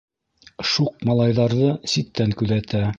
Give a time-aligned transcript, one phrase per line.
[0.69, 2.87] Шуҡ малайҙарҙы ситтән күҙәтә.